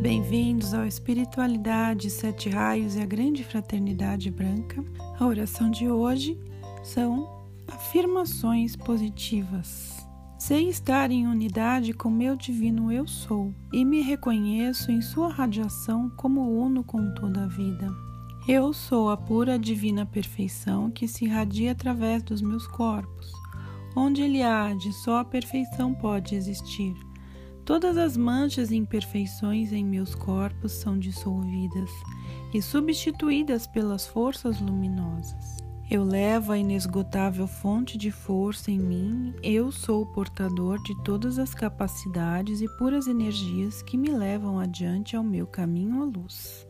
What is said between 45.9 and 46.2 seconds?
à